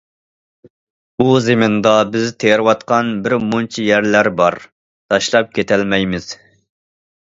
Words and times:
بۇ 1.21 1.27
زېمىندا 1.47 1.91
بىز 2.17 2.33
تېرىۋاتقان 2.45 3.13
بىرمۇنچە 3.29 3.87
يەرلەر 3.93 4.35
بار، 4.43 4.61
تاشلاپ 5.13 5.57
كېتەلمەيمىز. 5.57 6.33